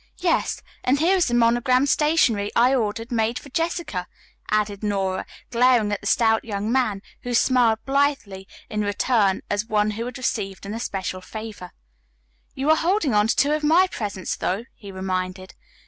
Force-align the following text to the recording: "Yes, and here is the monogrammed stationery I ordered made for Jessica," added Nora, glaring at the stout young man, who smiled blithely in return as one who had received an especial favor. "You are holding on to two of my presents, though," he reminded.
"Yes, 0.17 0.63
and 0.83 0.97
here 0.97 1.15
is 1.17 1.27
the 1.27 1.35
monogrammed 1.35 1.87
stationery 1.87 2.49
I 2.55 2.73
ordered 2.73 3.11
made 3.11 3.37
for 3.37 3.49
Jessica," 3.49 4.07
added 4.49 4.81
Nora, 4.83 5.27
glaring 5.51 5.91
at 5.91 6.01
the 6.01 6.07
stout 6.07 6.43
young 6.43 6.71
man, 6.71 7.03
who 7.21 7.35
smiled 7.35 7.85
blithely 7.85 8.47
in 8.67 8.81
return 8.81 9.43
as 9.47 9.67
one 9.67 9.91
who 9.91 10.05
had 10.05 10.17
received 10.17 10.65
an 10.65 10.73
especial 10.73 11.21
favor. 11.21 11.71
"You 12.55 12.71
are 12.71 12.77
holding 12.77 13.13
on 13.13 13.27
to 13.27 13.35
two 13.35 13.51
of 13.51 13.63
my 13.63 13.85
presents, 13.91 14.35
though," 14.35 14.65
he 14.73 14.91
reminded. 14.91 15.53